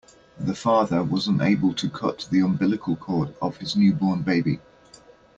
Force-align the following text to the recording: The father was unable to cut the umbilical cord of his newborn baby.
The 0.39 0.55
father 0.55 1.03
was 1.03 1.27
unable 1.27 1.75
to 1.75 1.87
cut 1.87 2.27
the 2.31 2.39
umbilical 2.39 2.95
cord 2.95 3.35
of 3.39 3.57
his 3.57 3.75
newborn 3.75 4.23
baby. 4.23 4.59